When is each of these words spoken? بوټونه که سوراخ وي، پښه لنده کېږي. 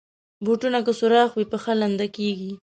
بوټونه 0.45 0.79
که 0.85 0.91
سوراخ 0.99 1.31
وي، 1.35 1.45
پښه 1.51 1.73
لنده 1.81 2.07
کېږي. 2.15 2.51